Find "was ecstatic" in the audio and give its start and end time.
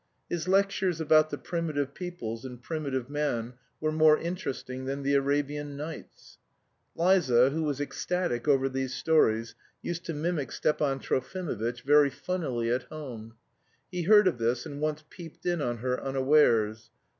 7.61-8.47